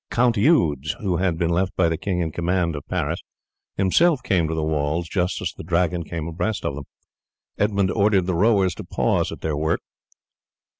The 0.09 0.15
Count 0.15 0.35
Eudes, 0.35 0.93
who 1.01 1.17
had 1.17 1.37
been 1.37 1.51
left 1.51 1.75
by 1.75 1.87
the 1.87 1.95
king 1.95 2.21
in 2.21 2.31
command 2.31 2.75
of 2.75 2.87
Paris, 2.87 3.19
himself 3.77 4.23
came 4.23 4.47
to 4.47 4.55
the 4.55 4.63
walls 4.63 5.07
just 5.07 5.39
as 5.43 5.53
the 5.55 5.63
Dragon 5.63 6.01
came 6.03 6.27
abreast 6.27 6.65
of 6.65 6.73
them. 6.73 6.85
Edmund 7.59 7.91
ordered 7.91 8.25
the 8.25 8.33
rowers 8.33 8.73
to 8.73 8.83
pause 8.83 9.31
at 9.31 9.41
their 9.41 9.55
work. 9.55 9.81